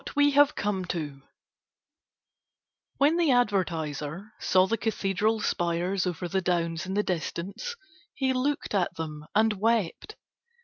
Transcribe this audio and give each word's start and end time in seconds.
WHAT 0.01 0.15
WE 0.15 0.31
HAVE 0.31 0.55
COME 0.55 0.85
TO 0.85 1.21
When 2.97 3.17
the 3.17 3.29
advertiser 3.29 4.33
saw 4.39 4.65
the 4.65 4.75
cathedral 4.75 5.41
spires 5.41 6.07
over 6.07 6.27
the 6.27 6.41
downs 6.41 6.87
in 6.87 6.95
the 6.95 7.03
distance, 7.03 7.75
he 8.15 8.33
looked 8.33 8.73
at 8.73 8.95
them 8.95 9.27
and 9.35 9.53
wept. 9.53 10.15